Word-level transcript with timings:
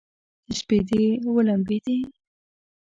چې 0.45 0.51
سپېدې 0.59 1.01
ولمبیدې 1.33 1.97